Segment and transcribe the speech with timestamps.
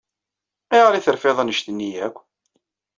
[0.73, 2.17] Ayɣer ay terfiḍ anect-nni akk?